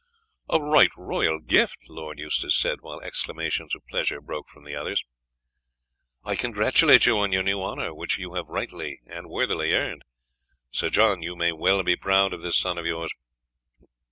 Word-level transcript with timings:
"A 0.49 0.59
right 0.59 0.89
royal 0.97 1.37
gift!" 1.39 1.87
Lord 1.87 2.17
Eustace 2.17 2.55
said, 2.55 2.79
while 2.81 2.99
exclamations 3.01 3.75
of 3.75 3.85
pleasure 3.85 4.19
broke 4.19 4.49
from 4.49 4.63
the 4.63 4.73
others. 4.73 5.03
"I 6.23 6.35
congratulate 6.35 7.05
you 7.05 7.19
on 7.19 7.31
your 7.31 7.43
new 7.43 7.61
honour, 7.61 7.93
which 7.93 8.17
you 8.17 8.33
have 8.33 8.49
right 8.49 8.71
worthily 8.73 9.73
earned. 9.73 10.01
Sir 10.71 10.89
John, 10.89 11.21
you 11.21 11.35
may 11.35 11.51
well 11.51 11.83
be 11.83 11.95
proud 11.95 12.33
of 12.33 12.41
this 12.41 12.57
son 12.57 12.79
of 12.79 12.87
yours." 12.87 13.13